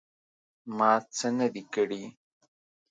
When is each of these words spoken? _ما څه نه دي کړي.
_ما 0.77 0.91
څه 1.15 1.27
نه 1.37 1.47
دي 1.53 1.63
کړي. 1.73 2.03